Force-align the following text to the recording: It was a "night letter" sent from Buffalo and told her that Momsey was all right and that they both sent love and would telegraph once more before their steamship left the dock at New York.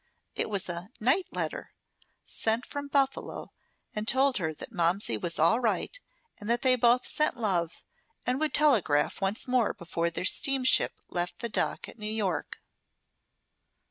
It 0.33 0.49
was 0.49 0.67
a 0.67 0.89
"night 0.99 1.27
letter" 1.29 1.73
sent 2.23 2.65
from 2.65 2.87
Buffalo 2.87 3.51
and 3.93 4.07
told 4.07 4.37
her 4.37 4.51
that 4.51 4.71
Momsey 4.71 5.15
was 5.15 5.37
all 5.37 5.59
right 5.59 5.99
and 6.39 6.49
that 6.49 6.63
they 6.63 6.75
both 6.75 7.05
sent 7.05 7.37
love 7.37 7.83
and 8.25 8.39
would 8.39 8.51
telegraph 8.55 9.21
once 9.21 9.47
more 9.47 9.73
before 9.75 10.09
their 10.09 10.25
steamship 10.25 10.93
left 11.07 11.37
the 11.37 11.49
dock 11.49 11.87
at 11.87 11.99
New 11.99 12.09
York. 12.11 12.63